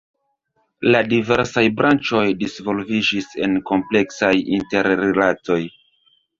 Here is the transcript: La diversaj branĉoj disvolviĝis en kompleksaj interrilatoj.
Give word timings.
La 0.95 1.01
diversaj 1.11 1.63
branĉoj 1.81 2.23
disvolviĝis 2.41 3.31
en 3.49 3.63
kompleksaj 3.73 4.33
interrilatoj. 4.59 5.63